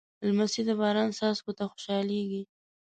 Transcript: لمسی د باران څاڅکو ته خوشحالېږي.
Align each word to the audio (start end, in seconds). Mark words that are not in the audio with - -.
لمسی 0.25 0.61
د 0.67 0.69
باران 0.79 1.09
څاڅکو 1.17 1.51
ته 1.57 1.63
خوشحالېږي. 1.71 2.41